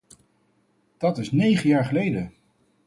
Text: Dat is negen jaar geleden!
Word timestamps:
Dat 0.97 1.17
is 1.17 1.31
negen 1.31 1.69
jaar 1.69 1.85
geleden! 1.85 2.33